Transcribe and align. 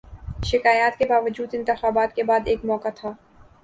شکایات 0.45 0.97
کے 0.97 1.05
باوجود، 1.05 1.49
انتخابات 1.53 2.15
کے 2.15 2.23
بعد 2.23 2.39
ایک 2.45 2.65
موقع 2.65 2.89
تھا۔ 2.95 3.11